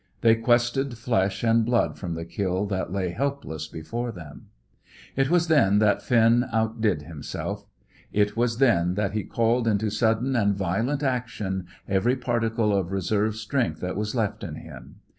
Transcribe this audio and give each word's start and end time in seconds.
They 0.21 0.33
quested 0.33 0.97
flesh 0.97 1.43
and 1.43 1.63
blood 1.63 1.95
from 1.95 2.15
the 2.15 2.25
kill 2.25 2.65
that 2.65 2.91
lay 2.91 3.09
helpless 3.09 3.67
before 3.67 4.11
them. 4.11 4.47
It 5.15 5.29
was 5.29 5.47
then 5.47 5.77
that 5.77 6.01
Finn 6.01 6.43
outdid 6.51 7.03
himself; 7.03 7.67
it 8.11 8.35
was 8.35 8.57
then 8.57 8.95
that 8.95 9.11
he 9.11 9.23
called 9.23 9.67
into 9.67 9.91
sudden 9.91 10.35
and 10.35 10.55
violent 10.55 11.03
action 11.03 11.67
every 11.87 12.15
particle 12.15 12.75
of 12.75 12.91
reserve 12.91 13.35
strength 13.35 13.79
that 13.81 13.95
was 13.95 14.15
left 14.15 14.43
in 14.43 14.55
him. 14.55 15.01